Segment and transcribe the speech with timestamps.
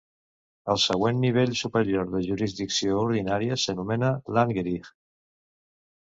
[0.73, 4.89] El següent nivell superior de jurisdicció ordinària s"anomena Landgericht.